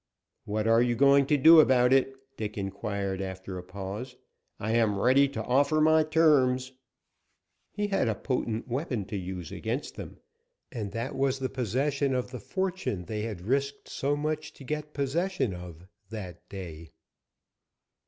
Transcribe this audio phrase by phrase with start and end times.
[0.45, 4.15] "What are you going to do about it?" Dick inquired, after a pause.
[4.59, 6.71] "I am ready to offer my terms."
[7.71, 10.17] He had a potent weapon to use against them,
[10.71, 14.95] and that was the possession of the fortune they had risked so much to get
[14.95, 16.89] possession of that day.